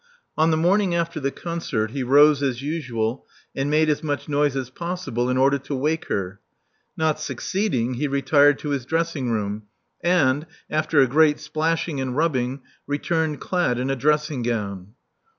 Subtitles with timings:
[0.35, 4.55] On the morning after the concert he rose as usual, and made as much noise
[4.55, 6.39] as possible in order to wake her.
[6.97, 9.65] Not succeeding, he retired to his dressing room
[10.03, 14.95] and, after a great splashing and rubbing, returned clad in a dressing gown.